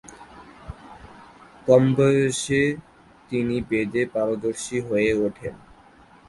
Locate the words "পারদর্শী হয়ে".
4.13-5.11